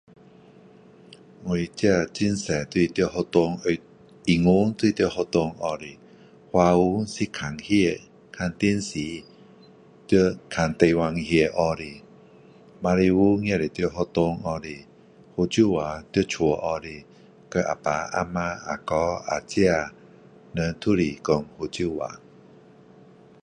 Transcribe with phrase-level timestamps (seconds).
[0.03, 3.81] 我这很多都是在学校
[4.25, 5.97] 英文都是在学校学的
[6.49, 8.01] 华语是看戏
[8.31, 8.99] 看电视
[10.07, 12.01] 在看台湾戏学的
[12.81, 14.79] 马来文也是在学校学的
[15.35, 17.03] 福州话在家学的
[17.47, 19.71] 跟啊爸啊妈啊哥啊姐
[20.53, 22.19] 们都是说福州话